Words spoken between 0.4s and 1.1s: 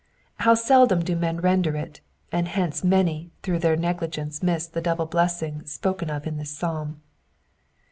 seldom